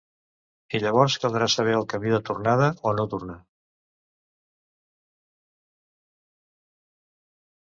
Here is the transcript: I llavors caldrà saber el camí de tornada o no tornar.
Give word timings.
I 0.77 0.79
llavors 0.83 1.17
caldrà 1.25 1.49
saber 1.55 1.75
el 1.79 1.85
camí 1.91 2.13
de 2.13 2.21
tornada 2.29 2.71
o 2.91 2.95
no 2.99 3.05
tornar. 3.13 3.37